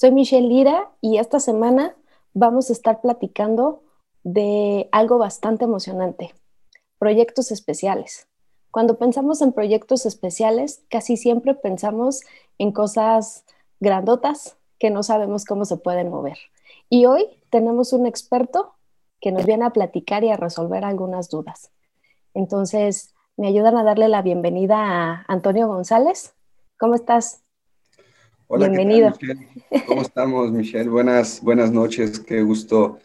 [0.00, 1.96] Soy Michelle Lira y esta semana
[2.32, 3.82] vamos a estar platicando
[4.22, 6.36] de algo bastante emocionante,
[7.00, 8.28] proyectos especiales.
[8.70, 12.20] Cuando pensamos en proyectos especiales, casi siempre pensamos
[12.58, 13.44] en cosas
[13.80, 16.38] grandotas que no sabemos cómo se pueden mover.
[16.88, 18.74] Y hoy tenemos un experto
[19.20, 21.72] que nos viene a platicar y a resolver algunas dudas.
[22.34, 26.34] Entonces, me ayudan a darle la bienvenida a Antonio González.
[26.78, 27.42] ¿Cómo estás?
[28.50, 29.12] Hola, Bienvenido.
[29.86, 30.88] ¿Cómo estamos, Michelle?
[30.88, 32.18] Buenas, buenas noches.
[32.18, 32.98] Qué gusto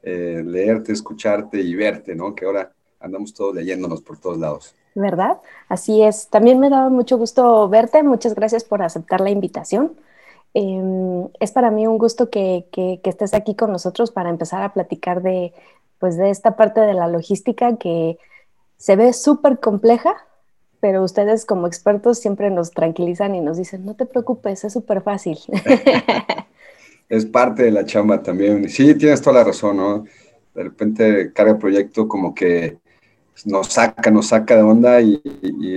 [0.00, 2.36] eh, leerte, escucharte y verte, ¿no?
[2.36, 4.76] Que ahora andamos todos leyéndonos por todos lados.
[4.94, 5.38] ¿Verdad?
[5.68, 6.28] Así es.
[6.28, 8.04] También me da mucho gusto verte.
[8.04, 9.96] Muchas gracias por aceptar la invitación.
[10.54, 14.62] Em, es para mí un gusto que, que, que, estés aquí con nosotros para empezar
[14.62, 15.52] a platicar de,
[15.98, 18.18] pues, de esta parte de la logística que
[18.76, 20.14] se ve súper compleja,
[20.86, 25.02] pero ustedes como expertos siempre nos tranquilizan y nos dicen, no te preocupes, es súper
[25.02, 25.36] fácil.
[27.08, 28.68] es parte de la chamba también.
[28.68, 30.04] Sí, tienes toda la razón, ¿no?
[30.54, 32.78] De repente cada proyecto como que
[33.46, 35.20] nos saca, nos saca de onda y,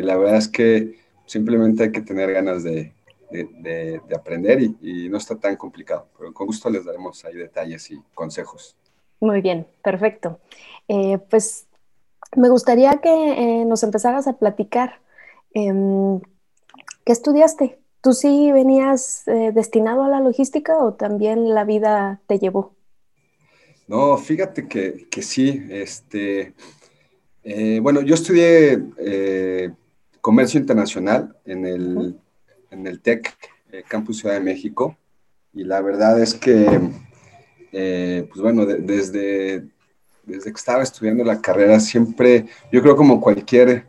[0.03, 2.93] la verdad es que simplemente hay que tener ganas de,
[4.15, 8.75] aprender y, no está tan complicado, pero con gusto les daremos ahí detalles y consejos.
[9.19, 10.39] Muy bien, perfecto.
[10.87, 11.65] Eh, pues
[12.35, 14.99] me gustaría que eh, nos empezaras a platicar.
[15.53, 16.19] Em,
[17.05, 17.79] ¿Qué estudiaste?
[18.01, 22.73] ¿Tú sí venías eh, destinado a la logística o también la vida te llevó?
[23.87, 25.63] No, fíjate que, sí.
[25.69, 26.53] Este,
[27.43, 28.83] eh, bueno, yo estudié
[30.21, 32.15] comercio internacional en el,
[32.69, 33.35] en el TEC,
[33.87, 34.95] Campus Ciudad de México,
[35.53, 36.65] y la verdad es que,
[37.71, 39.67] pues bueno, desde
[40.29, 43.85] desde que estaba estudiando la carrera, siempre, yo creo como cualquier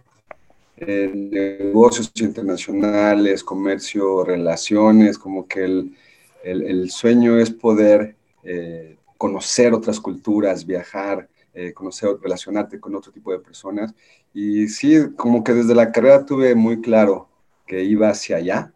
[0.77, 5.95] eh, negocios internacionales, comercio, relaciones, como que el,
[6.43, 13.31] el, sueño es poder eh, conocer otras culturas, viajar, eh, conocer, relacionarte con otro tipo
[13.33, 13.95] de personas.
[14.33, 17.29] Y sí, como que desde la carrera tuve muy claro
[17.67, 18.73] que iba hacia allá.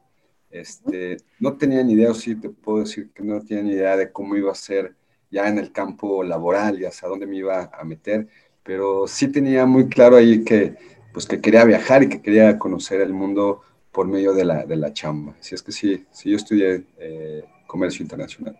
[0.50, 3.96] Este, no tenía ni idea, o sí te puedo decir que no tenía ni idea
[3.96, 4.94] de cómo iba a ser
[5.34, 8.28] ya en el campo laboral y hacia dónde me iba a meter,
[8.62, 10.76] pero sí tenía muy claro ahí que,
[11.12, 14.76] pues que quería viajar y que quería conocer el mundo por medio de la, de
[14.76, 15.34] la chamba.
[15.40, 18.58] Así es que sí, sí yo estudié eh, comercio internacional.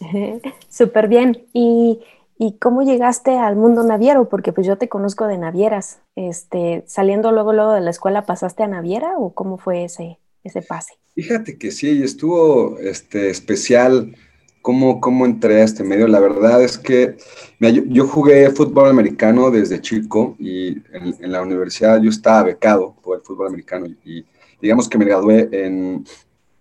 [0.68, 1.46] Súper bien.
[1.52, 2.00] ¿Y,
[2.38, 4.28] ¿Y, cómo llegaste al mundo naviero?
[4.28, 6.00] Porque pues yo te conozco de navieras.
[6.16, 10.62] Este, ¿Saliendo luego, luego de la escuela pasaste a naviera o cómo fue ese, ese
[10.62, 10.94] pase?
[11.14, 14.16] Fíjate que sí, estuvo este, especial
[14.62, 16.08] cómo, cómo entré a este medio.
[16.08, 17.16] La verdad es que
[17.60, 23.24] yo, jugué fútbol americano desde chico y en, la universidad yo estaba becado por el
[23.24, 24.24] fútbol americano y
[24.60, 26.04] digamos que me gradué en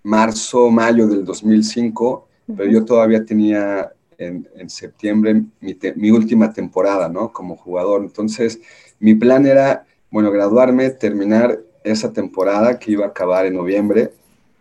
[0.04, 7.32] marzo, mayo del 2005, pero yo todavía tenía en, septiembre mi, mi, última temporada, ¿no?
[7.32, 8.02] Como jugador.
[8.02, 8.60] Entonces,
[9.00, 14.12] mi plan era, bueno, graduarme, terminar esa temporada que iba a acabar en noviembre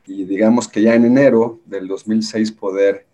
[0.07, 3.07] y digamos que ya en enero del 2006 poder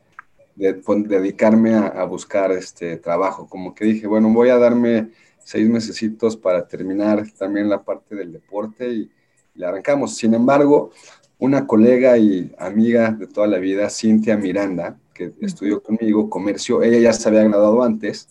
[0.56, 3.48] de, dedicarme a, buscar este trabajo.
[3.48, 5.10] Como que dije, bueno, voy a darme
[5.44, 9.10] seis mesecitos para terminar también la parte del deporte y,
[9.56, 10.16] le arrancamos.
[10.16, 10.90] Sin embargo,
[11.38, 16.98] una colega y amiga de toda la vida, Cintia Miranda, que estudió conmigo comercio, ella
[16.98, 18.28] ya se había graduado antes,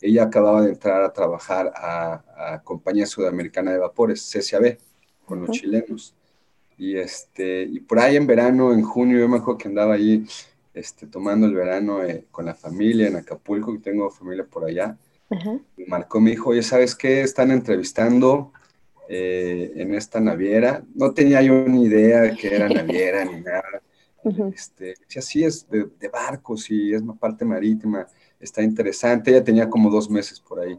[0.00, 2.22] ella acababa de entrar a trabajar a,
[2.62, 4.78] Compañía Sudamericana de Vapores, CCAB,
[5.26, 6.14] con los chilenos.
[6.76, 10.24] Y, este, y por ahí en verano, en junio, yo me acuerdo que andaba ahí
[10.78, 14.96] este, tomando el verano eh, con la familia en Acapulco, que tengo familia por allá.
[15.76, 17.20] Me marcó mi hijo, oye, ¿sabes qué?
[17.20, 18.52] Están entrevistando
[19.08, 20.82] eh, en esta naviera.
[20.94, 23.82] No tenía yo ni idea de que era naviera ni nada.
[24.54, 28.06] este, si así es de, barcos y es una parte marítima,
[28.38, 29.32] está interesante.
[29.32, 30.78] Ella tenía como dos meses por ahí.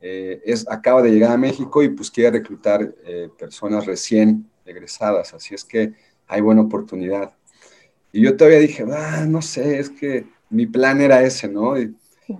[0.00, 2.94] Eh, es, acaba de llegar a México y pues quiere reclutar
[3.38, 5.92] personas recién egresadas, así es que
[6.26, 7.36] hay buena oportunidad.
[8.16, 11.78] Y yo todavía dije, ah, no sé, es que mi plan era ese, ¿no?
[11.78, 11.94] Y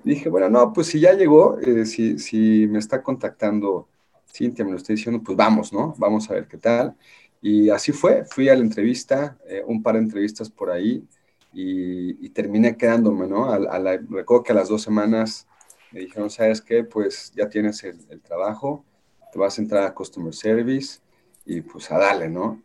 [0.05, 3.87] dije, bueno, no, pues si ya llegó, eh, si, si me está contactando
[4.33, 5.95] Cintia, me lo está diciendo, pues vamos, ¿no?
[5.99, 6.97] Vamos a ver qué tal.
[7.43, 11.07] Y así fue, fui a la entrevista, eh, un par de entrevistas por ahí,
[11.53, 13.51] y, terminé quedándome, ¿no?
[13.53, 15.47] A, la, recuerdo que a las dos semanas
[15.93, 16.85] me dijeron, ¿sabes qué?
[16.85, 18.83] Pues ya tienes el, trabajo,
[19.31, 21.01] te vas a entrar a Customer Service
[21.45, 22.63] y pues a darle, ¿no?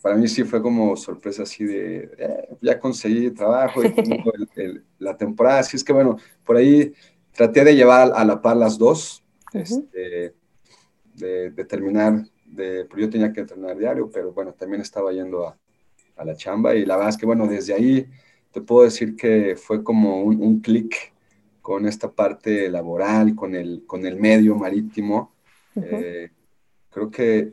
[0.00, 3.92] Para mí sí fue como sorpresa así de, eh, ya conseguí trabajo y
[4.98, 6.92] la temporada, así es que bueno, por ahí
[7.32, 9.22] traté de llevar a la par las dos,
[9.52, 10.34] este,
[11.14, 15.56] de, terminar, de, yo tenía que entrenar diario, pero bueno, también estaba yendo a,
[16.16, 18.06] a la chamba y la verdad es que bueno, desde ahí
[18.50, 21.12] te puedo decir que fue como un, un clic
[21.62, 25.32] con esta parte laboral, con el, con el medio marítimo.
[25.76, 26.30] Eh,
[26.90, 27.52] creo que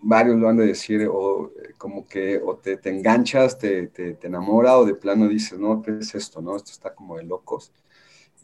[0.00, 4.14] varios lo han de decir, o eh, como que o te, te enganchas, te, te,
[4.14, 6.40] te, enamora, o de plano dices, no, ¿qué es esto?
[6.40, 7.72] no Esto está como de locos.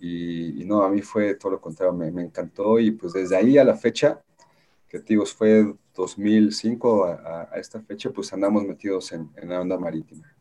[0.01, 3.59] Y, no, a mí fue todo lo contrario, me, me, encantó y pues desde ahí
[3.59, 4.21] a la fecha,
[4.89, 9.79] que digo, fue 2005 a, a, esta fecha, pues andamos metidos en, en la onda
[9.79, 10.35] marítima.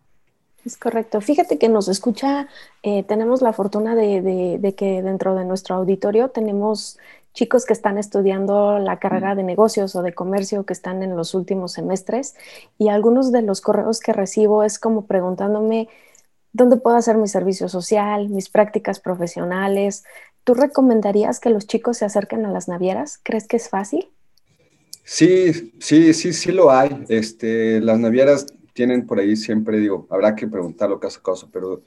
[0.66, 1.20] Es correcto.
[1.20, 2.48] Fíjate que nos escucha,
[2.84, 6.98] eh, tenemos la fortuna de, que dentro de nuestro auditorio tenemos
[7.34, 11.34] chicos que están estudiando la carrera de negocios o de comercio que están en los
[11.34, 12.36] últimos semestres
[12.78, 15.90] y algunos de los correos que recibo es como preguntándome
[16.52, 20.04] dónde puedo hacer mi servicio social, mis prácticas profesionales.
[20.44, 23.20] ¿Tú recomendarías que los chicos se acerquen a las navieras?
[23.24, 24.08] ¿Crees que es fácil?
[25.04, 27.04] Sí, sí, sí, sí lo hay.
[27.10, 31.82] Este, las navieras tienen por ahí siempre, digo, habrá que preguntarlo caso a caso, pero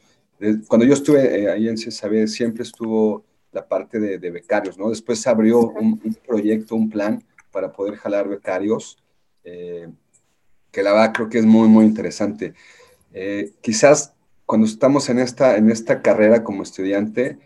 [0.68, 3.24] cuando yo estuve eh, ahí en CSAB siempre estuvo
[3.56, 4.90] la parte de, becarios, ¿no?
[4.90, 8.98] Después se abrió un, proyecto, un plan para poder jalar becarios,
[9.44, 9.88] eh,
[10.70, 12.52] que la verdad creo que es muy, muy interesante.
[13.14, 14.12] Eh, quizás
[14.44, 17.38] cuando estamos en esta, en esta carrera como estudiante,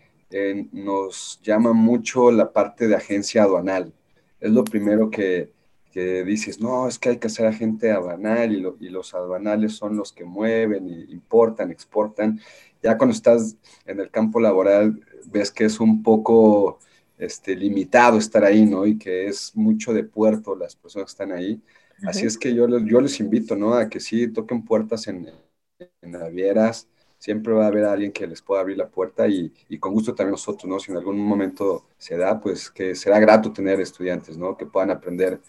[0.71, 3.93] nos llama mucho la parte de agencia aduanal.
[4.39, 5.51] Es lo primero que,
[5.91, 9.97] que dices, no, es que hay que hacer agente aduanal y, y los aduanales son
[9.97, 12.39] los que mueven, y importan, exportan.
[12.83, 13.55] Ya cuando estás
[13.85, 16.79] en el campo laboral, ves que es un poco
[17.17, 18.85] este, limitado estar ahí, ¿no?
[18.85, 21.61] Y que es mucho de puerto las personas que están ahí.
[22.03, 23.75] Así es que yo, yo les invito, ¿no?
[23.75, 25.29] A que sí toquen puertas en,
[26.01, 26.87] en navieras.
[27.19, 30.15] Siempre va a haber alguien que les pueda abrir la puerta y, y, con gusto
[30.15, 30.79] también nosotros, ¿no?
[30.79, 34.57] Si en algún momento se da, pues que será grato tener estudiantes, ¿no?
[34.57, 35.39] Que puedan aprender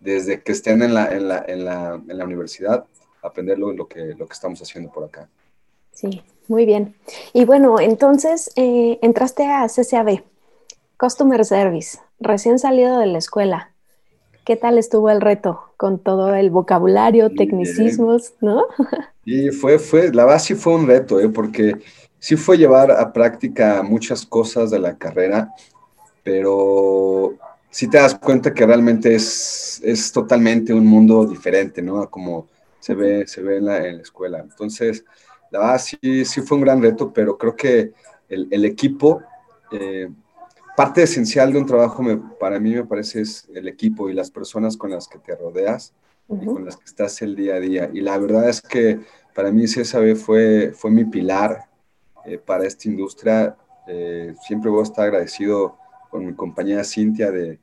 [0.00, 2.84] desde que estén en la, en la, en la, en la universidad,
[3.22, 5.28] aprender lo, lo, que, lo que estamos haciendo por acá.
[6.00, 6.94] Sí, muy bien.
[7.34, 10.22] Y bueno, entonces eh, entraste a CCAB,
[10.98, 13.72] Customer Service, recién salido de la escuela.
[14.46, 18.64] ¿Qué tal estuvo el reto con todo el vocabulario, tecnicismos, no?
[19.26, 21.28] Y fue, fue, la base fue un reto, ¿eh?
[21.28, 21.76] porque
[22.18, 25.52] sí fue llevar a práctica muchas cosas de la carrera,
[26.24, 27.34] pero
[27.68, 32.08] si te das cuenta que realmente es, es totalmente un mundo diferente, ¿no?
[32.08, 32.48] Como
[32.80, 34.40] se ve, se ve en la, en la escuela.
[34.40, 35.04] Entonces,
[35.50, 37.92] la verdad sí, sí fue un gran reto, pero creo que
[38.28, 39.22] el, el equipo,
[39.72, 40.08] eh,
[40.76, 44.30] parte esencial de un trabajo me, para mí me parece es el equipo y las
[44.30, 45.92] personas con las que te rodeas
[46.28, 47.90] y con las que estás el día a día.
[47.92, 49.00] Y la verdad es que
[49.34, 51.64] para mí CSAB fue, fue mi pilar
[52.24, 53.56] eh, para esta industria.
[53.88, 55.76] Eh, siempre voy a estar agradecido
[56.08, 57.58] con mi compañera Cintia de,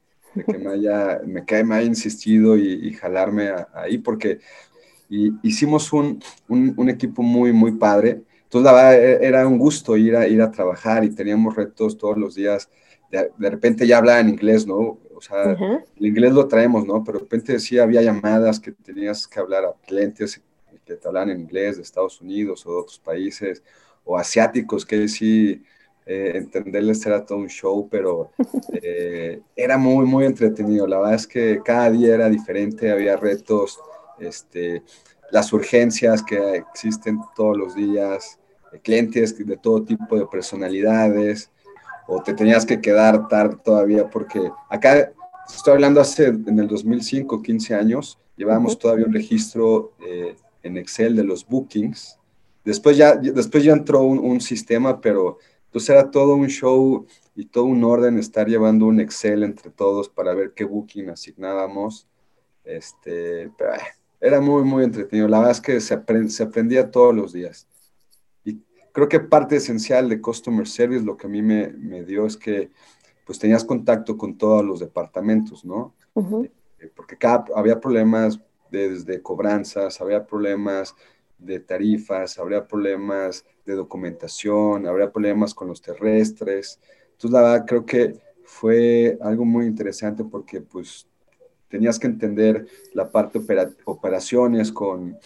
[0.46, 4.40] que me haya, me, me haya insistido y, jalarme ahí, porque
[5.10, 8.22] hicimos un, un, equipo muy, muy padre.
[8.44, 11.98] Entonces, la verdad, e, era un gusto ir a, ir a trabajar y teníamos retos
[11.98, 12.70] todos los días.
[13.12, 15.00] De, repente ya hablaba en inglés, ¿no?
[15.16, 15.58] O sea,
[15.96, 17.04] el inglés lo traemos, ¿no?
[17.04, 20.42] Pero de repente sí había llamadas que tenías que hablar a clientes
[20.88, 23.62] que te hablan en inglés de Estados Unidos o de otros países,
[24.06, 25.62] o asiáticos que sí
[26.06, 28.32] eh, entenderles era todo un show, pero
[28.82, 30.88] eh, era muy, muy entretenido.
[30.88, 33.80] La verdad es que cada día era diferente, había retos,
[34.20, 34.84] este,
[35.32, 38.40] las urgencias que existen todos los días,
[38.84, 41.52] clientes de todo tipo de personalidades,
[42.08, 45.12] o te tenías que quedar tarde todavía, porque acá
[45.48, 51.16] estoy hablando hace en el 2005, 15 años, llevábamos todavía un registro eh, en Excel
[51.16, 52.18] de los bookings.
[52.64, 57.06] Después ya, después ya entró un, un sistema, pero entonces era todo un show
[57.36, 62.08] y todo un orden estar llevando un Excel entre todos para ver qué booking asignábamos.
[62.64, 63.80] Este, pero, eh,
[64.20, 65.28] era muy, muy entretenido.
[65.28, 67.68] La verdad es que se, se aprendía todos los días.
[68.44, 72.26] Y creo que parte esencial de Customer Service, lo que a mí me, me dio
[72.26, 72.72] es que
[73.26, 75.94] pues tenías contacto con todos los departamentos, ¿no?
[76.80, 78.40] Eh, porque cada, había problemas
[78.72, 80.96] desde cobranzas, había problemas
[81.38, 86.80] de tarifas, habría problemas de documentación, habría problemas con los terrestres.
[87.12, 91.06] Entonces, la verdad, creo que fue algo muy interesante porque pues
[91.68, 93.40] tenías que entender la parte
[93.86, 95.18] operaciones con,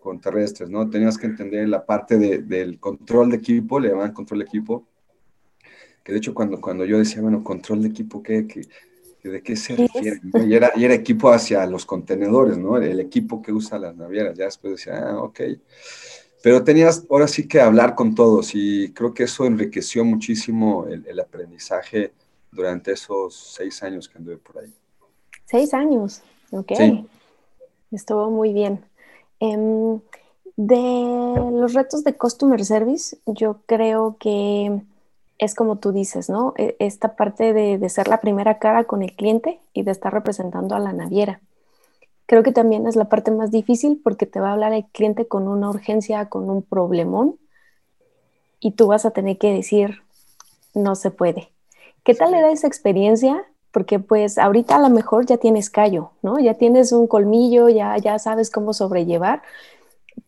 [0.00, 0.88] con terrestres, ¿no?
[0.88, 4.86] Tenías que entender la parte del control de equipo, le llamaban control de equipo,
[6.02, 8.46] que de hecho cuando, cuando yo decía, bueno, control de equipo, ¿qué,
[9.22, 10.20] de qué se refiere?
[10.46, 12.78] Y, era, y, era, equipo hacia los contenedores, ¿no?
[12.78, 15.40] El equipo que usa las navieras, ya después decía, ah, ok.
[16.42, 21.20] Pero tenías ahora sí que hablar con todos y creo que eso enriqueció muchísimo el,
[21.20, 22.12] aprendizaje
[22.50, 24.72] durante esos seis años que anduve por ahí.
[25.50, 26.72] Seis años, ok.
[27.90, 28.84] Estuvo muy bien.
[29.40, 30.00] Em,
[30.56, 34.80] de los retos de Customer Service, yo creo que
[35.38, 36.54] es como tú dices, ¿no?
[36.56, 40.12] E, esta parte de, de, ser la primera cara con el cliente y de estar
[40.12, 41.40] representando a la naviera.
[42.26, 45.26] Creo que también es la parte más difícil porque te va a hablar el cliente
[45.26, 47.40] con una urgencia, con un problemón,
[48.60, 50.02] y tú vas a tener que decir,
[50.74, 51.50] no se puede.
[52.04, 53.49] ¿Qué tal le da esa experiencia?
[53.72, 56.38] Porque pues ahorita a lo mejor ya tienes callo, ¿no?
[56.40, 59.42] Ya tienes un colmillo, ya, ya sabes cómo sobrellevar,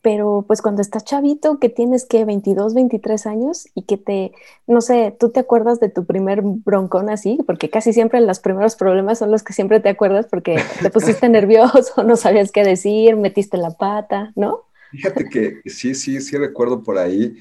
[0.01, 4.33] pero pues cuando estás chavito, que tienes que 22, 23 años y que te,
[4.67, 8.75] no sé, tú te acuerdas de tu primer broncón así, porque casi siempre los primeros
[8.75, 13.15] problemas son los que siempre te acuerdas porque te pusiste nervioso, no sabías qué decir,
[13.15, 14.63] metiste la pata, ¿no?
[14.91, 17.37] Fíjate que sí, sí, sí recuerdo por ahí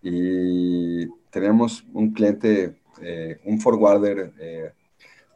[0.00, 4.70] y teníamos un cliente, eh, un forwarder, eh,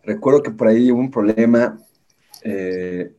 [0.05, 1.79] recuerdo que por ahí hubo un problema.
[2.43, 3.13] Eh,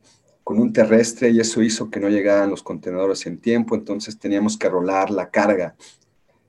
[0.50, 4.58] con un terrestre y eso hizo que no llegaran los contenedores en tiempo, entonces teníamos
[4.58, 5.76] que rolar la carga.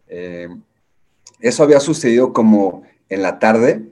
[0.08, 0.50] Eh,
[1.40, 3.84] eso había sucedido como en la tarde,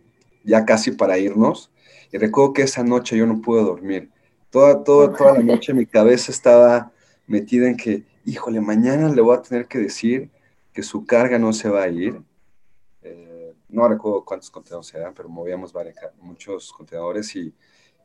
[0.44, 1.72] ya casi para irnos,
[2.12, 4.10] y recuerdo que esa noche yo no pude dormir.
[4.50, 6.92] Toda, toda, toda la noche mi cabeza estaba
[7.28, 10.32] metida en que, híjole, mañana le voy a tener que decir
[10.74, 12.20] que su carga no se va a ir.
[13.70, 15.74] No recuerdo cuántos contenedores eran, pero movíamos
[16.22, 17.54] muchos contenedores y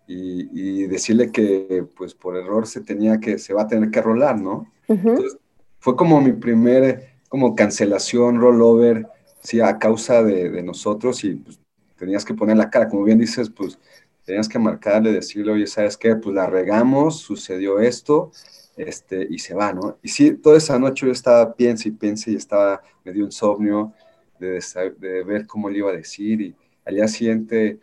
[0.07, 4.41] y, decirle que pues por error se tenía que, se va a tener que rolar,
[4.41, 4.71] ¿no?
[4.89, 5.39] Entonces,
[5.79, 9.07] fue como mi primer, como cancelación, rollover,
[9.43, 11.59] sí, a causa de, nosotros y pues,
[11.97, 13.79] tenías que poner la cara, como bien dices, pues
[14.25, 16.17] tenías que marcarle, decirle, oye, ¿sabes qué?
[16.17, 18.31] Pues la regamos, sucedió esto,
[18.77, 19.99] este, y se va, ¿no?
[20.03, 23.93] Y sí, toda esa noche yo estaba, piensa y piensa y estaba medio insomnio
[24.39, 24.63] de,
[24.99, 27.79] de ver cómo le iba a decir y al día siguiente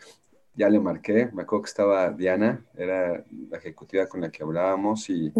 [0.53, 5.09] ya le marqué, me acuerdo que estaba Diana, era la ejecutiva con la que hablábamos
[5.09, 5.31] y,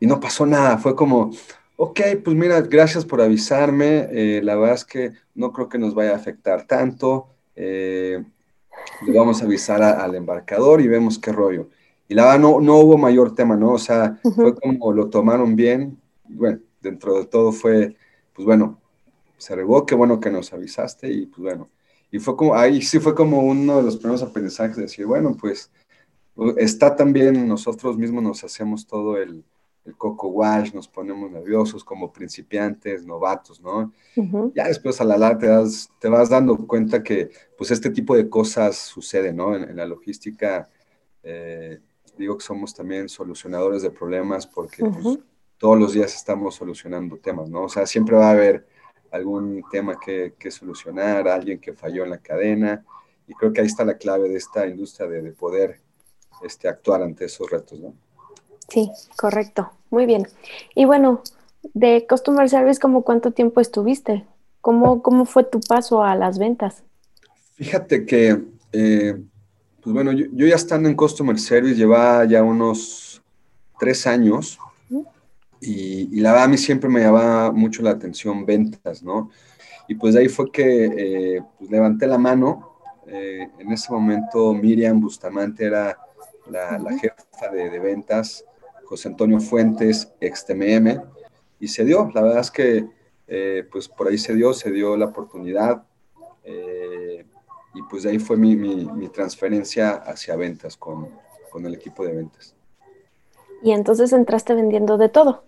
[0.00, 1.30] y no pasó nada, fue como,
[1.76, 5.94] ok, pues mira, gracias por avisarme, eh, la verdad es que no creo que nos
[5.94, 8.22] vaya a afectar tanto, eh,
[9.06, 11.68] le vamos a avisar al embarcador y vemos qué rollo.
[12.08, 13.72] Y la verdad no, no hubo mayor tema, ¿no?
[13.72, 17.96] O sea, fue como lo tomaron bien, bueno, dentro de todo fue,
[18.34, 18.81] pues bueno,
[19.42, 21.68] se regó, qué bueno que nos avisaste y pues bueno,
[22.12, 25.36] y fue como, ahí sí fue como uno de los primeros aprendizajes de decir, bueno,
[25.38, 25.70] pues
[26.58, 29.44] está también, nosotros mismos nos hacemos todo el,
[29.84, 33.92] el coco wash, nos ponemos nerviosos como principiantes, novatos, ¿no?
[34.54, 38.14] Ya después a la larga te, das, te vas dando cuenta que pues este tipo
[38.14, 39.56] de cosas suceden, ¿no?
[39.56, 40.68] En, la logística,
[41.24, 41.80] eh,
[42.16, 45.18] digo que somos también solucionadores de problemas porque pues,
[45.58, 47.64] todos los días estamos solucionando temas, ¿no?
[47.64, 48.66] O sea, siempre va a haber
[49.12, 52.84] algún tema que, que, solucionar, alguien que falló en la cadena.
[53.28, 55.80] Y creo que ahí está la clave de esta industria de, de poder
[56.42, 57.94] este, actuar ante esos retos, ¿no?
[58.68, 59.70] Sí, correcto.
[59.90, 60.26] Muy bien.
[60.74, 61.22] Y bueno,
[61.74, 64.26] de Customer Service, ¿cómo cuánto tiempo estuviste?
[64.60, 66.82] ¿Cómo, cómo fue tu paso a las ventas?
[67.54, 68.42] Fíjate que,
[68.72, 69.22] eh,
[69.82, 73.22] pues bueno, yo, yo, ya estando en Customer Service, llevaba ya unos
[73.78, 74.58] tres años
[75.64, 79.30] y, la verdad a mí siempre me llamaba mucho la atención ventas, ¿no?
[79.86, 82.78] Y pues de ahí fue que eh, pues levanté la mano.
[83.06, 85.96] Eh, en ese momento Miriam Bustamante era
[86.50, 88.44] la, jefa de, ventas,
[88.84, 91.00] José Antonio Fuentes, ex TMM,
[91.60, 92.10] y se dio.
[92.12, 92.86] La verdad es que
[93.28, 95.84] eh, pues por ahí se dio, se dio la oportunidad.
[97.74, 101.08] y pues de ahí fue mi, mi, transferencia hacia ventas con,
[101.50, 102.54] con el equipo de ventas.
[103.62, 105.44] Y entonces entraste vendiendo de todo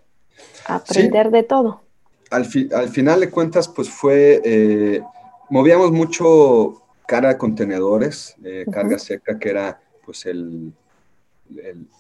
[0.67, 1.83] aprender de todo.
[2.31, 5.03] Al, al, final de cuentas, pues fue, eh,
[5.51, 10.73] movíamos mucho carga de contenedores, eh, carga seca, que era pues el,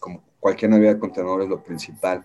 [0.00, 2.24] como cualquier navidad de contenedores lo principal.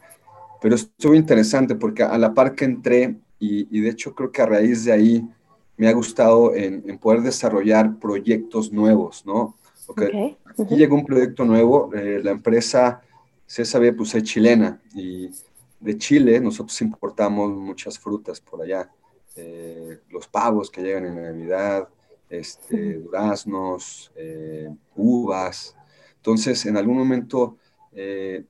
[0.61, 4.45] Pero estuvo interesante porque a la par que entré, y, de hecho creo que a
[4.45, 5.29] raíz de ahí
[5.77, 9.55] me ha gustado en, poder desarrollar proyectos nuevos, ¿no?
[9.87, 13.01] Porque aquí llegó un proyecto nuevo, eh, la empresa
[13.47, 15.31] CSB pues es chilena y
[15.79, 18.89] de Chile, nosotros importamos muchas frutas por allá.
[19.35, 21.87] Eh, los pavos que llegan en Navidad,
[22.29, 25.75] este, duraznos, eh, uvas.
[26.17, 27.57] Entonces, en algún momento,
[27.93, 28.43] eh,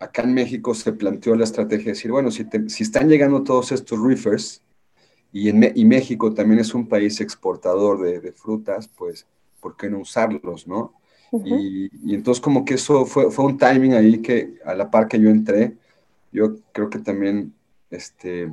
[0.00, 3.72] acá en México se planteó la estrategia de decir, bueno, si, si están llegando todos
[3.72, 4.62] estos reefers
[5.32, 9.26] y, en, y México también es un país exportador de, de frutas, pues,
[9.60, 10.94] ¿por qué no usarlos, no?
[11.44, 15.08] y, y, entonces como que eso fue, fue un timing ahí que a la par
[15.08, 15.76] que yo entré,
[16.36, 17.54] yo creo que también,
[17.88, 18.52] este,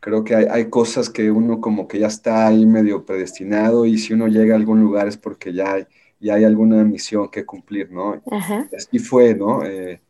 [0.00, 3.98] creo que hay, hay, cosas que uno como que ya está ahí medio predestinado y
[3.98, 5.86] si uno llega a algún lugar es porque ya hay,
[6.18, 8.22] ya hay alguna misión que cumplir, ¿no?
[8.30, 8.66] Ajá.
[8.74, 9.62] Así fue, ¿no?
[9.62, 10.00] Eh,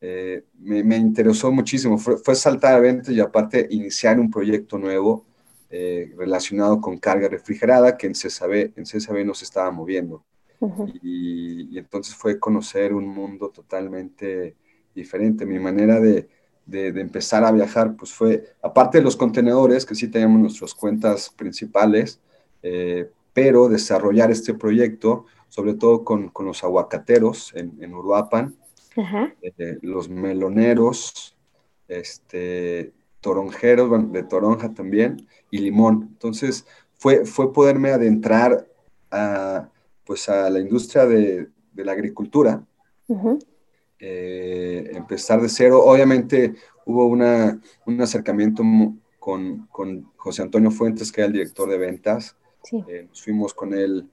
[0.00, 4.78] eh, me, me, interesó muchísimo, fue, fue, saltar a eventos y aparte iniciar un proyecto
[4.78, 5.26] nuevo
[5.68, 10.24] eh, relacionado con carga refrigerada que en CSAB, en CSAB no se estaba moviendo.
[10.58, 11.00] Uh -huh.
[11.02, 14.56] y, y, entonces fue conocer un mundo totalmente
[14.94, 15.46] diferente.
[15.46, 16.28] Mi manera de,
[16.66, 20.74] de, de, empezar a viajar, pues fue, aparte de los contenedores, que sí teníamos nuestras
[20.74, 22.20] cuentas principales,
[22.62, 28.54] eh, pero desarrollar este proyecto, sobre todo con, con los aguacateros en, en Uruapan,
[28.96, 31.36] eh, los meloneros,
[31.88, 36.08] este, toronjeros, bueno, de toronja también, y limón.
[36.12, 36.66] Entonces,
[36.98, 38.66] fue, fue poderme adentrar
[39.10, 39.68] a,
[40.04, 42.64] pues a la industria de, de la agricultura,
[43.08, 43.46] uh -huh.
[44.00, 45.82] Eh, empezar de cero.
[45.84, 46.54] Obviamente
[46.86, 48.62] hubo una, un acercamiento
[49.18, 52.36] con, con, José Antonio Fuentes, que era el director de ventas.
[52.64, 52.82] Sí.
[52.88, 54.08] Eh, nos fuimos con él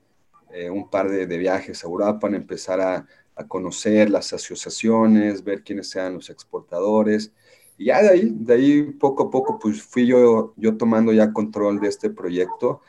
[0.52, 5.62] eh, un par de, de, viajes a Europa, empezar a, a, conocer las asociaciones, ver
[5.62, 7.32] quiénes eran los exportadores.
[7.76, 11.32] Y ya de ahí, de ahí poco a poco, pues fui yo, yo tomando ya
[11.32, 12.80] control de este proyecto.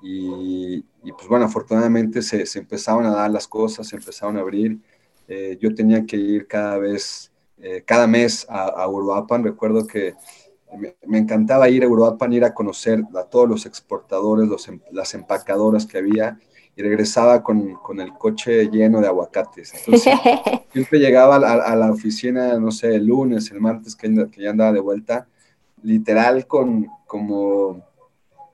[0.00, 4.40] Y, y pues bueno, afortunadamente se, se, empezaron a dar las cosas, se empezaron a
[4.40, 4.78] abrir.
[5.28, 9.44] Eh, yo tenía que ir cada vez, eh, cada mes a, a, Uruapan.
[9.44, 10.14] Recuerdo que
[10.78, 14.80] me, me, encantaba ir a Uruapan, ir a conocer a todos los exportadores, los, em,
[14.90, 16.38] las empacadoras que había
[16.74, 19.74] y regresaba con, con, el coche lleno de aguacates.
[19.74, 20.14] Entonces,
[20.72, 24.50] siempre llegaba a, a, la oficina, no sé, el lunes, el martes, que, que ya
[24.50, 25.28] andaba de vuelta,
[25.82, 27.84] literal con como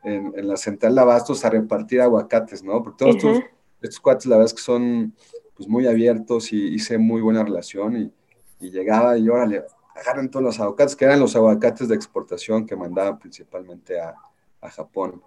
[0.03, 2.83] en, en, la central de abastos a repartir aguacates, ¿no?
[2.83, 3.33] Porque todos uh -huh.
[3.33, 3.51] estos,
[3.83, 5.15] estos, cuates, la verdad es que son
[5.57, 8.13] pues, muy abiertos y hice muy buena relación y,
[8.61, 9.63] y llegaba y órale,
[9.95, 14.15] agarran todos los aguacates, que eran los aguacates de exportación que mandaban principalmente a,
[14.61, 15.23] a Japón.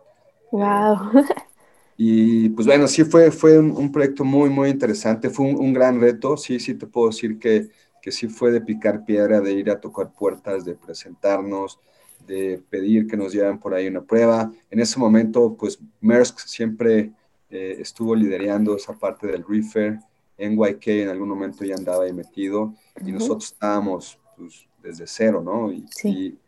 [0.51, 1.19] ¡Wow!
[1.19, 1.23] Eh,
[1.97, 5.73] y pues bueno, sí fue, fue un, un proyecto muy, muy interesante, fue un, un,
[5.73, 7.69] gran reto, sí, sí te puedo decir que,
[8.01, 11.79] que sí fue de picar piedra, de ir a tocar puertas, de presentarnos,
[12.27, 14.51] de pedir que nos lleven por ahí una prueba.
[14.69, 17.13] En ese momento, pues Maersk siempre
[17.49, 19.99] eh, estuvo liderando esa parte del reefer,
[20.38, 23.10] NYK en algún momento ya andaba ahí metido uh -huh.
[23.10, 25.71] y nosotros estábamos pues, desde cero, ¿no?
[25.71, 26.39] Y, sí.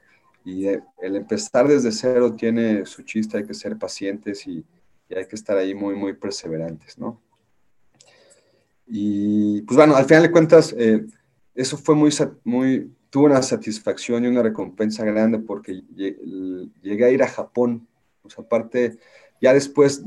[0.46, 4.64] y, y, el empezar desde cero tiene su chiste, hay que ser pacientes y,
[5.10, 7.22] y hay que estar ahí muy, muy perseverantes, ¿no?
[8.86, 11.06] Y pues bueno, al final de cuentas, eh,
[11.54, 12.12] eso fue muy,
[12.44, 15.84] muy, tuvo una satisfacción y una recompensa grande porque
[16.82, 17.88] llegué a ir a Japón,
[18.22, 18.98] pues aparte,
[19.42, 20.04] ya después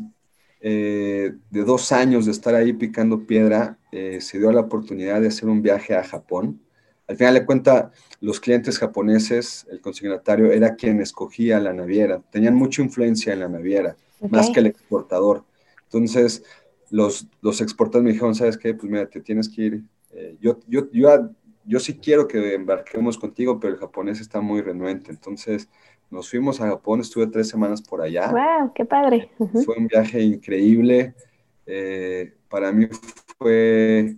[0.65, 5.27] eh, de dos años de estar ahí picando piedra, eh, se dio la oportunidad de
[5.27, 6.61] hacer un viaje a Japón.
[7.09, 7.87] Al final de cuentas,
[8.21, 13.49] los clientes japoneses, el consignatario, era quien escogía la naviera, tenían mucha influencia en la
[13.49, 14.31] naviera okay.
[14.31, 15.45] más que el exportador.
[15.85, 16.45] Entonces,
[16.91, 18.73] los, los exportadores me dijeron, ¿sabes qué?
[18.73, 19.83] Pues mira, te tienes que ir.
[20.13, 21.31] Eh, yo, yo, yo,
[21.65, 25.11] yo sí quiero que embarquemos contigo, pero el japonés está muy renuente.
[25.11, 25.69] Entonces,
[26.13, 28.31] nos fuimos a Japón, estuve tres semanas por allá.
[28.31, 28.73] ¡Wow!
[28.75, 29.31] ¡Qué padre!
[29.39, 29.65] Uh -huh.
[29.65, 31.15] Fue un viaje increíble.
[31.67, 32.87] Eh, para mí
[33.39, 34.17] fue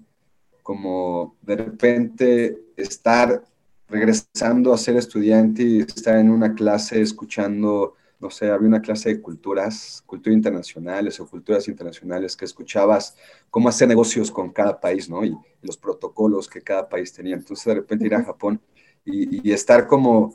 [0.63, 3.43] como de repente estar
[3.89, 9.11] regresando a ser estudiante y estar en una clase escuchando no sé, había una clase
[9.11, 13.15] de culturas, culturas internacionales o culturas internacionales que escuchabas
[13.51, 15.23] cómo hacer negocios con cada país, ¿no?
[15.27, 17.35] Y, y los protocolos que cada país tenía.
[17.35, 18.59] Entonces, de repente ir a Japón
[19.05, 20.35] y, y estar como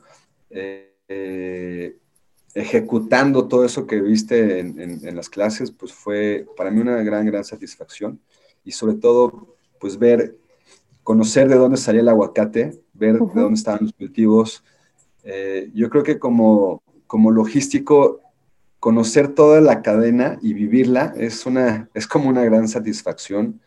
[0.52, 1.98] eh, eh,
[2.54, 7.04] ejecutando todo eso que viste en, en, en, las clases, pues fue para mí una
[7.04, 8.22] gran, gran satisfacción.
[8.64, 10.38] Y sobre todo, pues ver,
[11.04, 13.34] conocer de dónde salía el aguacate, ver uh -huh.
[13.34, 14.64] de dónde estaban los cultivos.
[15.24, 18.22] Eh, yo creo que como como logístico,
[18.80, 23.60] conocer toda la cadena y vivirla es, una, es como una gran satisfacción.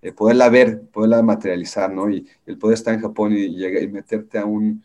[0.00, 2.08] Eh, poderla ver, poderla materializar, ¿no?
[2.08, 4.80] Y el poder estar en Japón y, y, y meterte a un,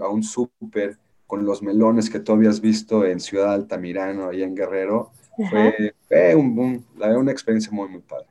[0.00, 0.96] a un súper
[1.30, 5.12] con los melones que tú habías visto en Ciudad Altamirano, ahí en Guerrero,
[5.48, 6.84] fue, fue un, un,
[7.16, 8.26] una experiencia muy, muy padre.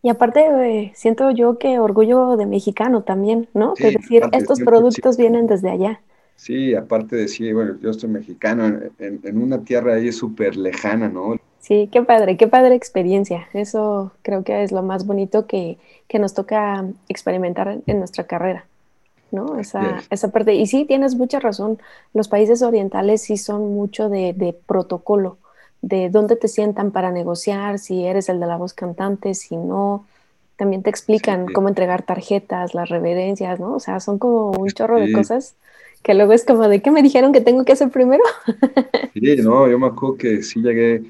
[0.00, 3.74] Y aparte, eh, siento yo que orgullo de mexicano también, ¿no?
[3.76, 5.22] Sí, es decir, estos productos sí.
[5.22, 6.00] vienen desde allá.
[6.36, 8.64] Sí, aparte de sí, bueno, yo soy mexicano,
[8.98, 11.36] en, en una tierra ahí súper lejana, ¿no?
[11.58, 13.48] Sí, qué padre, qué padre experiencia.
[13.52, 15.76] Eso creo que es lo más bonito que,
[16.08, 18.64] que nos toca experimentar en nuestra carrera.
[19.30, 19.58] ¿No?
[19.58, 20.54] Esa, esa parte.
[20.54, 21.78] Y sí, tienes mucha razón.
[22.14, 25.38] Los países orientales sí son mucho de, de protocolo,
[25.82, 30.04] de dónde te sientan para negociar, si eres el de la voz cantante, si no.
[30.56, 33.74] También te explican cómo entregar tarjetas, las reverencias, ¿no?
[33.74, 35.54] O sea, son como un chorro de cosas
[36.06, 38.22] que luego es como de qué me dijeron que tengo que hacer primero.
[39.12, 41.02] sí, no, yo me acuerdo que sí llegué.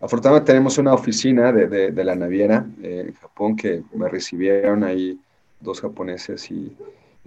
[0.00, 5.20] Afortunadamente tenemos una oficina de, de, la naviera eh, en Japón que me recibieron ahí
[5.60, 6.74] dos japoneses y,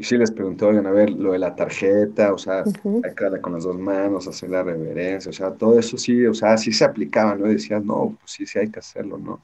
[0.01, 3.39] y sí les pregunté, oigan, a ver, lo de la tarjeta, o sea, que darle
[3.39, 6.73] con las dos manos, hacer la reverencia, o sea, todo eso sí, o sea, sí
[6.73, 7.47] se aplicaba, ¿no?
[7.47, 9.39] Y decías, no, pues sí, sí hay que hacerlo, ¿no?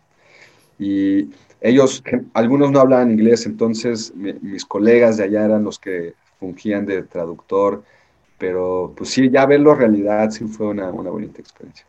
[0.80, 1.30] Y
[1.62, 7.04] ellos, algunos no hablaban inglés, entonces mis colegas de allá eran los que fungían de
[7.04, 7.84] traductor,
[8.40, 11.86] pero pues sí, ya verlo realidad sí fue una, una bonita experiencia.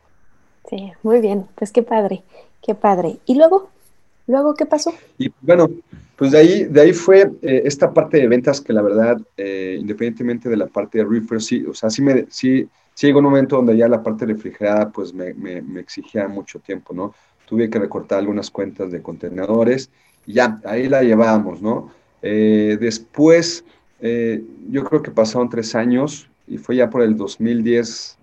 [0.68, 2.22] Sí, muy bien, pues qué padre,
[2.60, 3.16] qué padre.
[3.24, 3.70] ¿Y luego?
[4.28, 4.92] ¿Luego qué pasó?
[5.16, 5.70] Y bueno,
[6.14, 9.78] pues de ahí, de ahí fue eh, esta parte de ventas que la verdad, eh,
[9.80, 13.24] independientemente de la parte de reefer, sí, o sea, sí, me, sí, sí llegó un
[13.24, 17.14] momento donde ya la parte refrigerada pues me, me, me, exigía mucho tiempo, ¿no?
[17.46, 19.88] Tuve que recortar algunas cuentas de contenedores
[20.26, 21.90] y ya, ahí la llevábamos, ¿no?
[22.20, 23.64] Eh, después,
[24.00, 28.18] yo creo que pasaron tres años y fue ya por el 2010,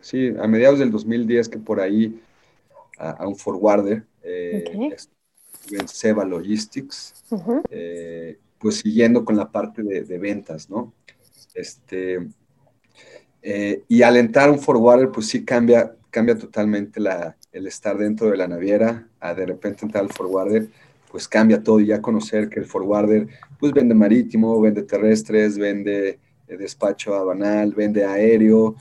[0.00, 2.20] sí, a mediados del 2010 que por ahí
[3.00, 4.94] a, a un forwarder, eh,
[5.70, 7.24] en Seba Logistics,
[7.70, 10.92] eh, pues siguiendo con la parte de, ventas, ¿no?
[11.54, 12.28] Este,
[13.42, 18.30] eh, y al entrar un forwarder, pues sí cambia, cambia totalmente la, el estar dentro
[18.30, 20.68] de la naviera, a de repente entrar al forwarder,
[21.10, 26.18] pues cambia todo y ya conocer que el forwarder, pues vende marítimo, vende terrestres, vende
[26.46, 28.76] despacho aduanal, vende aéreo,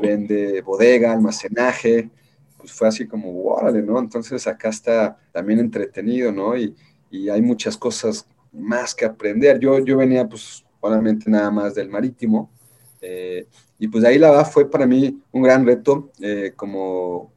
[0.00, 2.10] vende bodega, almacenaje,
[2.58, 3.98] pues fue así como, órale, ¿no?
[3.98, 6.56] Entonces acá está también entretenido, ¿no?
[6.56, 6.74] Y,
[7.10, 9.58] y, hay muchas cosas más que aprender.
[9.60, 12.50] Yo, yo venía, pues, obviamente nada más del marítimo,
[13.00, 13.46] eh,
[13.78, 17.32] y pues ahí la verdad fue para mí un gran reto, eh, como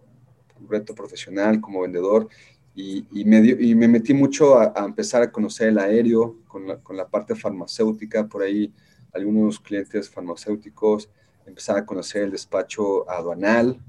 [0.67, 2.27] reto profesional, como vendedor,
[2.73, 6.67] y, y, me, y me, metí mucho a, a, empezar a conocer el aéreo con
[6.67, 8.73] la, con la parte farmacéutica, por ahí
[9.13, 11.09] algunos clientes farmacéuticos,
[11.45, 13.79] empezar a conocer el despacho aduanal,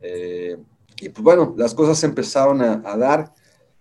[0.00, 0.56] eh,
[1.02, 3.34] y pues bueno, las cosas empezaron a, dar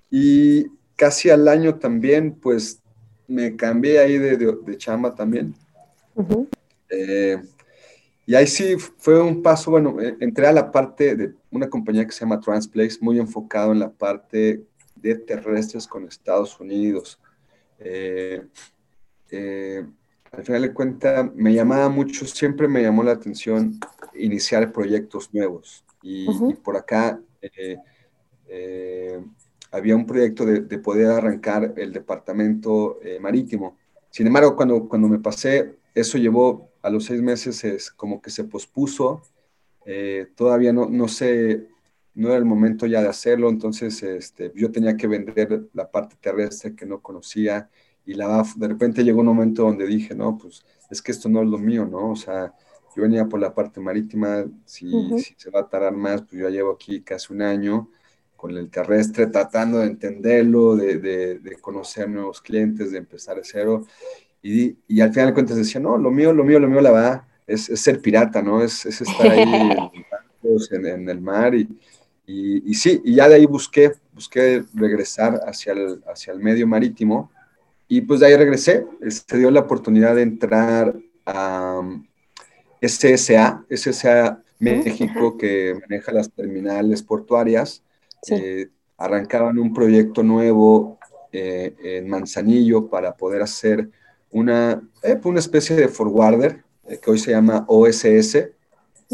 [0.09, 2.81] y casi al año también, pues
[3.27, 5.53] me cambié ahí de, de, chamba también.
[6.89, 7.39] Eh,
[8.25, 12.05] y ahí sí fue un paso, bueno, eh, entré a la parte de una compañía
[12.05, 14.63] que se llama Transplace, muy enfocado en la parte
[14.95, 17.19] de terrestres con Estados Unidos.
[17.77, 18.41] Eh,
[20.31, 23.79] al final de cuentas, me llamaba mucho, siempre me llamó la atención
[24.15, 25.85] iniciar proyectos nuevos.
[26.01, 27.77] Y, por acá eh,
[28.47, 29.23] eh,
[29.71, 33.77] había un proyecto de, poder arrancar el departamento eh, marítimo.
[34.09, 38.29] Sin embargo, cuando, cuando me pasé, eso llevó a los seis meses, es como que
[38.29, 39.21] se pospuso.
[40.35, 41.67] todavía no, no sé,
[42.13, 46.15] no era el momento ya de hacerlo, entonces este, yo tenía que vender la parte
[46.19, 47.69] terrestre que no conocía
[48.05, 51.41] y la, de repente llegó un momento donde dije, no, pues es que esto no
[51.41, 52.11] es lo mío, ¿no?
[52.11, 52.53] O sea,
[52.95, 54.91] yo venía por la parte marítima, si,
[55.37, 57.89] se va a tardar más, pues yo llevo aquí casi un año
[58.35, 63.85] con el terrestre, tratando de entenderlo, de, de, conocer nuevos clientes, de empezar de cero.
[64.41, 66.91] Y, y, al final de cuentas decía, no, lo mío, lo mío, lo mío, la
[66.91, 68.63] va, es, es ser pirata, ¿no?
[68.63, 69.43] Es, es estar ahí
[70.71, 71.53] en, en, el mar.
[71.53, 71.69] Y,
[72.25, 76.65] y, y, sí, y ya de ahí busqué, busqué regresar hacia el, hacia el medio
[76.65, 77.31] marítimo.
[77.87, 80.95] Y pues de ahí regresé, se dio la oportunidad de entrar
[81.27, 81.81] a,
[82.81, 87.83] SSA, SSA México, que maneja las terminales portuarias,
[88.29, 90.99] eh, arrancaban un proyecto nuevo
[91.31, 93.89] eh, en Manzanillo para poder hacer
[94.31, 96.63] una, eh, una especie de forwarder
[97.01, 98.49] que hoy se llama OSS,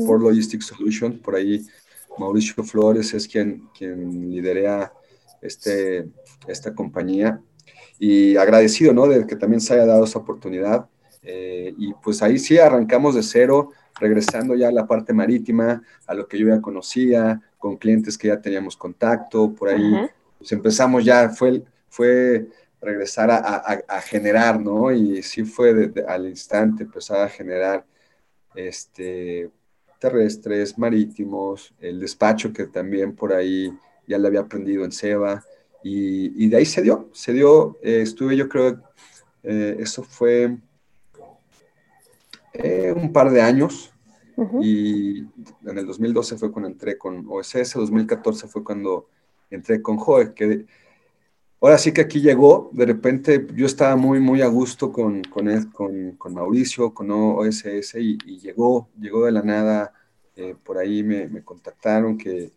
[0.06, 1.20] For Logistics Solution.
[1.20, 1.66] Por ahí
[2.18, 4.94] Mauricio Flores es quien, quien lidera
[5.42, 6.08] este,
[6.48, 7.42] esta compañía.
[8.00, 9.08] Y agradecido, ¿no?
[9.08, 10.88] De que también se haya dado esa oportunidad.
[11.24, 16.14] Eh, y pues ahí sí arrancamos de cero, regresando ya a la parte marítima, a
[16.14, 21.04] lo que yo ya conocía, con clientes que ya teníamos contacto, por ahí pues empezamos
[21.04, 22.48] ya, fue, fue
[22.80, 23.40] regresar a,
[23.88, 24.92] a, generar, ¿no?
[24.92, 27.86] Y sí fue al instante empezar a generar
[28.54, 29.50] este,
[30.00, 33.74] terrestres, marítimos, el despacho que también por ahí
[34.08, 35.44] ya le había aprendido en Seba,
[35.84, 38.82] y, y de ahí se dio, se dio, eh, estuve yo creo,
[39.44, 40.58] eh, eso fue
[42.58, 43.94] eh, un par de años.
[44.62, 45.22] Y
[45.66, 49.08] en el 2012 fue cuando entré con OSS, 2014 fue cuando
[49.50, 50.66] entré con JOE, que
[51.60, 55.50] ahora sí que aquí llegó, de repente yo estaba muy, muy a gusto con, con,
[55.50, 59.94] él, con, con Mauricio, con OSS, y, llegó, llegó de la nada,
[60.36, 62.52] eh, por ahí me, me, contactaron que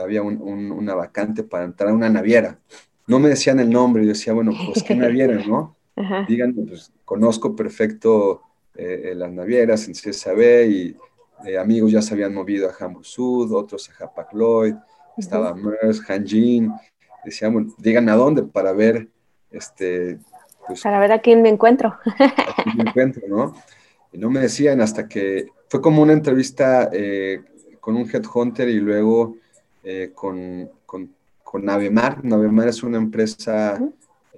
[0.00, 0.40] había un,
[0.72, 2.58] una vacante para entrar a una naviera.
[3.06, 5.76] No me decían el nombre, yo decía, bueno, pues qué naviera, ¿no?
[6.28, 8.47] Díganme, pues conozco perfecto
[8.80, 10.96] eh, las navieras en CSAB y
[11.44, 14.74] eh, amigos ya se habían movido a Hamburg Sud, otros a Hapag Lloyd,
[15.16, 16.72] estaba Merz, Hanjin,
[17.24, 19.08] decíamos, digan a dónde para ver,
[19.50, 20.20] este,
[20.64, 21.88] pues, para ver a quién me encuentro.
[21.88, 23.54] A quién me encuentro, ¿no?
[24.12, 27.40] Y no me decían hasta que fue como una entrevista eh,
[27.80, 29.38] con un headhunter y luego
[30.14, 31.10] con, con,
[31.42, 32.24] con, Navemar.
[32.24, 33.80] Navemar es una empresa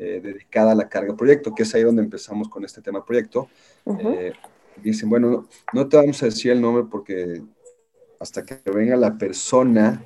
[0.03, 3.51] eh, dedicada a la carga proyecto, que es ahí donde empezamos con este tema proyecto.
[3.85, 4.33] Eh,
[4.83, 7.43] dicen, bueno, no, te vamos a decir el nombre porque
[8.19, 10.03] hasta que venga la persona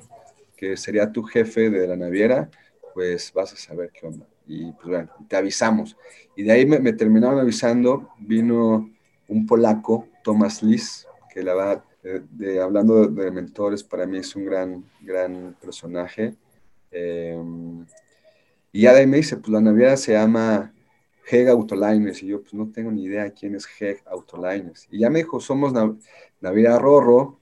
[0.57, 2.49] que sería tu jefe de la naviera,
[2.93, 4.27] pues vas a saber qué onda.
[4.45, 5.95] Y pues bueno, te avisamos.
[6.35, 8.89] Y de ahí me, terminaron avisando, vino
[9.29, 14.43] un polaco, Thomas Lis, que la va, de, hablando de, mentores, para mí es un
[14.43, 16.35] gran, gran personaje.
[16.91, 17.41] Eh,
[18.75, 20.73] y ya de ahí me dice, pues la naviera se llama
[21.31, 22.21] Heg Autolines.
[22.21, 24.89] Y yo, pues no tengo ni idea quién es Heg Autolines.
[24.91, 25.71] Y ya me dijo, somos
[26.41, 27.39] Naviera Rorro.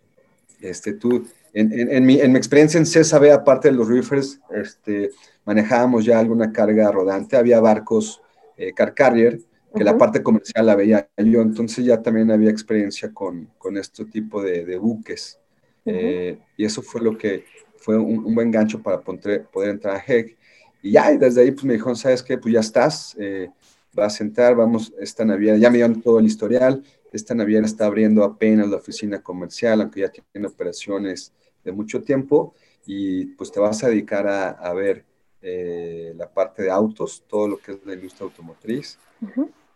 [0.61, 5.09] Este, tú, en, mi, experiencia en CSAB, aparte de los reefers, este,
[5.43, 7.35] manejábamos ya alguna carga rodante.
[7.35, 8.21] Había barcos
[8.55, 9.39] eh, car carrier,
[9.75, 11.41] que la parte comercial la veía yo.
[11.41, 15.39] Entonces ya también había experiencia con, con este tipo de, buques.
[15.83, 17.45] Eh, y eso fue lo que
[17.77, 20.37] fue un, buen gancho para poder, poder entrar a HEG.
[20.83, 22.37] Y ya, y desde ahí pues me dijo, ¿sabes qué?
[22.37, 23.49] Pues ya estás, eh,
[23.93, 27.85] vas a entrar, vamos, esta naviera, ya me dieron todo el historial, esta naviera está
[27.85, 31.31] abriendo apenas la oficina comercial, aunque ya tiene operaciones
[31.63, 32.53] de mucho tiempo,
[32.85, 35.05] y pues te vas a dedicar a, ver
[35.41, 38.99] eh, la parte de autos, todo lo que es la industria automotriz,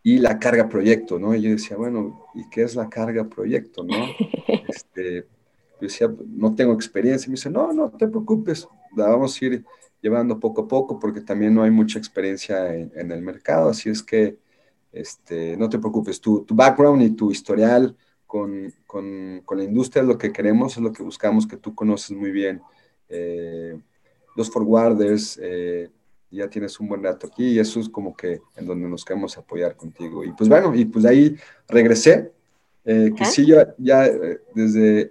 [0.03, 1.33] y la carga proyecto, ¿no?
[1.33, 3.95] Y yo decía, bueno, ¿y qué es la carga proyecto, no?
[4.67, 9.41] este, yo decía, no tengo experiencia, y me dice, no, no te preocupes, la vamos
[9.41, 9.63] a ir
[10.01, 14.03] llevando poco a poco porque también no hay mucha experiencia en, el mercado, así es
[14.03, 14.37] que
[14.91, 20.01] este, no te preocupes, tu, tu background y tu historial con, con, con, la industria
[20.01, 22.61] es lo que queremos, es lo que buscamos, que tú conoces muy bien
[23.09, 23.79] eh,
[24.35, 25.89] los forwarders, eh,
[26.29, 29.37] ya tienes un buen rato aquí y eso es como que en donde nos queremos
[29.37, 30.23] apoyar contigo.
[30.23, 31.35] Y pues bueno, y pues de ahí
[31.67, 32.31] regresé,
[32.83, 34.09] eh, que sí, yo ya
[34.53, 35.09] desde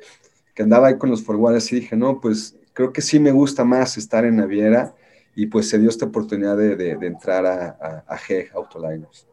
[0.54, 3.64] que andaba ahí con los forwarders y dije, no, pues creo que sí me gusta
[3.64, 4.94] más estar en Naviera
[5.34, 9.26] y pues se dio esta oportunidad de, entrar a, a, G Autoliners.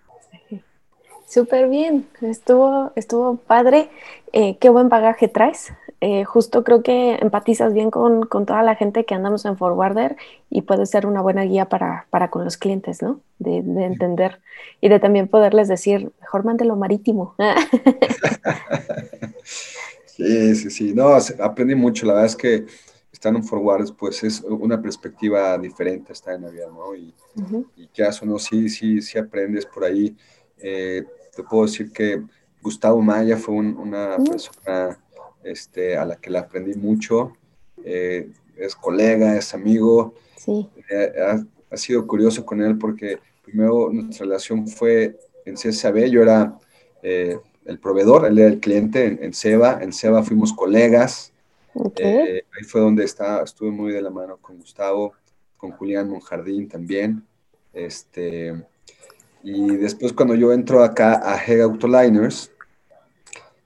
[1.27, 3.89] Súper bien, estuvo, estuvo padre.
[4.31, 5.73] Eh, qué buen bagaje traes.
[5.99, 10.15] Eh, justo creo que empatizas bien con, toda la gente que andamos en Forwarder
[10.49, 13.19] y puede ser una buena guía para, con los clientes, ¿no?
[13.39, 14.39] De, entender
[14.79, 17.35] y de también poderles decir, mejor lo marítimo.
[20.05, 20.93] sí, sí, sí.
[20.93, 21.09] No,
[21.41, 22.05] aprendí mucho.
[22.05, 22.65] La verdad es que
[23.13, 26.95] están en forwards, pues es una perspectiva diferente estar en avión, ¿no?
[26.95, 27.13] Y,
[27.93, 30.15] qué haces, no, sí, sí, sí aprendes por ahí.
[30.57, 31.03] Eh,
[31.35, 32.23] te puedo decir que
[32.61, 34.99] Gustavo Maya fue una persona
[35.43, 37.33] este, a la que le aprendí mucho.
[37.83, 40.15] Eh, es colega, es amigo.
[40.35, 40.67] Sí.
[40.89, 41.13] Eh,
[41.69, 46.55] ha, sido curioso con él porque primero nuestra relación fue en CSAB, yo era
[47.01, 51.32] el proveedor, él era el cliente en, en SEBA, en SEBA fuimos colegas,
[51.97, 55.13] eh, ahí fue donde estaba, estuve muy de la mano con Gustavo,
[55.57, 57.23] con Julián Monjardín también.
[57.73, 58.53] Este,
[59.43, 62.51] y después cuando yo entro acá a Heg Autoliners,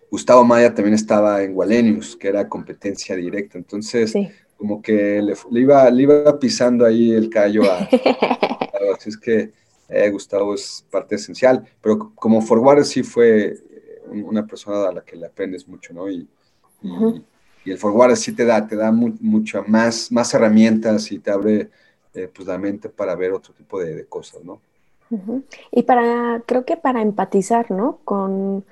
[0.09, 3.57] Gustavo Maya también estaba en Wallenius, que era competencia directa.
[3.57, 4.13] Entonces,
[4.55, 7.89] como que le, iba, le iba pisando ahí el callo a...
[8.95, 9.51] así es que
[9.89, 13.57] eh, Gustavo es parte esencial, pero como forward sí fue
[14.09, 16.09] una persona a la que le aprendes mucho, ¿no?
[16.09, 16.27] y
[16.81, 16.89] y
[17.71, 21.69] el forward sí te da, te da mucho más, más herramientas y te abre
[22.13, 24.59] eh, pues la mente para ver otro tipo de, cosas, ¿no?
[25.71, 27.99] Y para, creo que para empatizar, ¿no?
[28.03, 28.65] Con,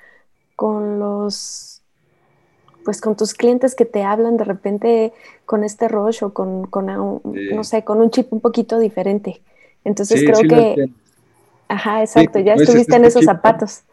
[0.56, 1.82] con los,
[2.84, 5.14] pues con tus clientes que te hablan de repente
[5.46, 9.42] con este rush o con, con no sé, con un chip un poquito diferente.
[9.84, 10.90] Entonces creo que,
[11.68, 13.84] ajá, exacto, ya estuviste en este esos zapatos.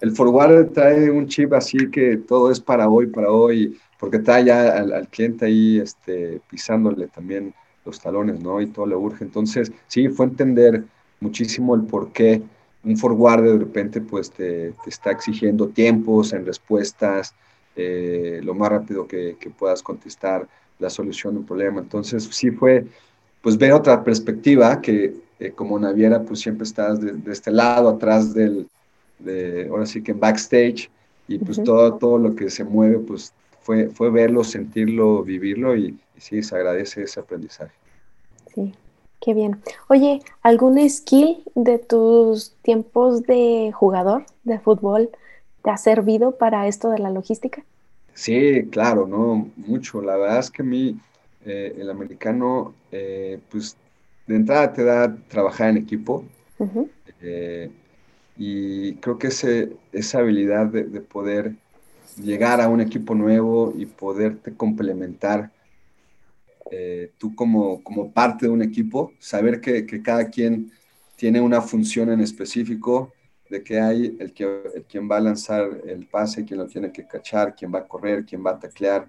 [0.00, 4.40] El forward trae un chip así que todo es para hoy, para hoy porque está
[4.40, 7.52] ya al, cliente ahí este, pisándole también
[7.84, 8.60] los talones, ¿no?
[8.60, 9.24] Y todo le urge.
[9.24, 10.84] Entonces, sí, fue entender
[11.20, 12.42] muchísimo el por qué
[12.84, 17.34] un forward de repente pues te, está exigiendo tiempos en respuestas,
[17.74, 20.46] eh, lo más rápido que, puedas contestar
[20.78, 21.80] la solución de un problema.
[21.80, 22.86] Entonces, sí fue
[23.42, 28.32] pues ver otra perspectiva que eh, como naviera, pues siempre estás de, este lado, atrás
[28.32, 28.68] del,
[29.18, 30.90] de, ahora sí que en backstage,
[31.26, 35.98] y pues todo, todo lo que se mueve, pues fue, fue verlo, sentirlo, vivirlo, y,
[36.16, 37.72] y sí, se agradece ese aprendizaje.
[38.54, 38.72] Sí,
[39.20, 39.60] qué bien.
[39.88, 45.10] Oye, ¿algún skill de tus tiempos de jugador de fútbol
[45.62, 47.64] te ha servido para esto de la logística?
[48.14, 50.00] Sí, claro, no, mucho.
[50.02, 50.98] La verdad es que a mí
[51.44, 53.76] eh, el americano, eh, pues
[54.26, 56.24] de entrada te da trabajar en equipo.
[57.20, 57.70] Eh,
[58.38, 61.56] y creo que ese, esa habilidad de, poder
[62.22, 65.50] llegar a un equipo nuevo y poderte complementar
[67.16, 70.70] tú como, como parte de un equipo, saber que, que, cada quien
[71.16, 73.12] tiene una función en específico,
[73.50, 76.92] de que hay el, que, el quien va a lanzar el pase, quien lo tiene
[76.92, 79.08] que cachar, quien va a correr, quien va a taclear,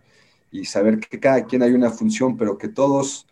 [0.52, 3.28] y saber que cada quien hay una función, pero que todos,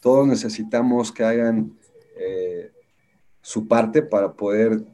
[0.00, 1.72] todos necesitamos que hagan
[2.16, 2.70] eh,
[3.40, 4.84] su parte para poder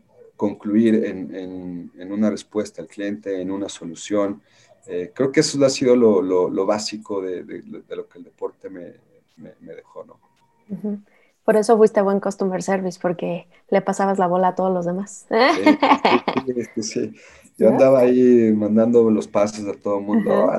[0.49, 4.43] concluir en, en, una respuesta al cliente, en una solución.
[4.87, 7.63] Eh, creo que eso ha sido lo, lo, básico de, de,
[7.97, 8.93] lo que el deporte me,
[9.39, 10.19] me, dejó, ¿no?
[11.47, 15.27] Por eso fuiste buen customer service, porque le pasabas la bola a todos los demás.
[16.75, 17.15] Sí, sí,
[17.59, 20.53] Yo andaba ahí mandando los pases a todo el mundo.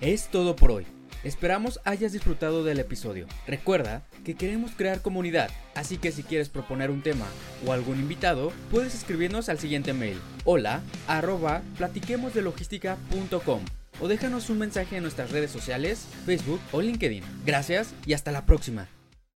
[0.00, 0.86] Es todo por hoy.
[1.22, 3.26] Esperamos hayas disfrutado del episodio.
[3.46, 7.26] Recuerda que queremos crear comunidad, así que si quieres proponer un tema
[7.66, 13.60] o algún invitado, puedes escribirnos al siguiente mail: hola arroba platiquemosdelogística.com
[14.00, 17.24] o déjanos un mensaje en nuestras redes sociales, Facebook o LinkedIn.
[17.44, 18.88] Gracias y hasta la próxima.